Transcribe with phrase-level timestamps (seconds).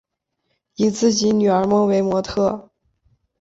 [0.77, 2.69] 以自己女儿们为模特儿